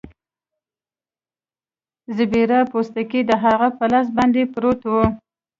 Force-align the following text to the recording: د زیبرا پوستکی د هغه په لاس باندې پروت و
د 2.05 2.07
زیبرا 2.17 2.59
پوستکی 2.71 3.21
د 3.25 3.31
هغه 3.43 3.67
په 3.77 3.85
لاس 3.91 4.07
باندې 4.17 4.41
پروت 4.53 4.81
و 4.91 4.93